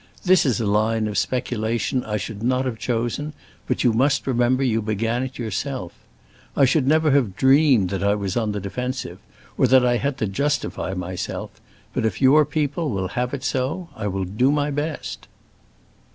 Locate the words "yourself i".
5.37-6.65